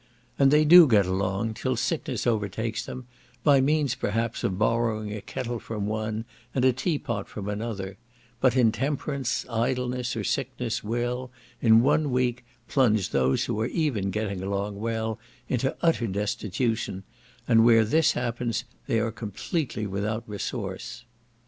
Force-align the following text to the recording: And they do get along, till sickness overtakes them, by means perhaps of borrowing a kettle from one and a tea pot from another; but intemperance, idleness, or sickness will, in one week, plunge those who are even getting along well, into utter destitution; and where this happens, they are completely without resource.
And 0.39 0.49
they 0.49 0.65
do 0.65 0.87
get 0.87 1.05
along, 1.05 1.53
till 1.53 1.75
sickness 1.75 2.25
overtakes 2.25 2.83
them, 2.85 3.05
by 3.43 3.61
means 3.61 3.93
perhaps 3.93 4.43
of 4.43 4.57
borrowing 4.57 5.13
a 5.13 5.21
kettle 5.21 5.59
from 5.59 5.85
one 5.85 6.25
and 6.55 6.65
a 6.65 6.73
tea 6.73 6.97
pot 6.97 7.27
from 7.29 7.47
another; 7.47 7.97
but 8.39 8.57
intemperance, 8.57 9.45
idleness, 9.47 10.15
or 10.15 10.23
sickness 10.23 10.83
will, 10.83 11.29
in 11.61 11.83
one 11.83 12.09
week, 12.09 12.43
plunge 12.67 13.11
those 13.11 13.45
who 13.45 13.61
are 13.61 13.67
even 13.67 14.09
getting 14.09 14.41
along 14.41 14.79
well, 14.79 15.19
into 15.47 15.77
utter 15.83 16.07
destitution; 16.07 17.03
and 17.47 17.63
where 17.63 17.85
this 17.85 18.13
happens, 18.13 18.63
they 18.87 18.99
are 18.99 19.11
completely 19.11 19.85
without 19.85 20.23
resource. 20.27 21.05